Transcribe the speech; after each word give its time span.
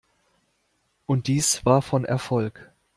Und 1.05 1.27
dies 1.27 1.63
war 1.63 1.83
von 1.83 2.05
Erfolg. 2.05 2.71